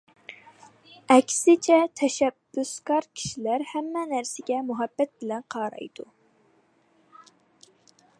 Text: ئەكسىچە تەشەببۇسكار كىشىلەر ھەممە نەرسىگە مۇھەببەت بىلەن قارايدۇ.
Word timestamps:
ئەكسىچە 1.15 1.75
تەشەببۇسكار 1.99 3.07
كىشىلەر 3.19 3.65
ھەممە 3.73 4.05
نەرسىگە 4.15 4.57
مۇھەببەت 4.71 5.13
بىلەن 5.21 5.45
قارايدۇ. 5.57 6.07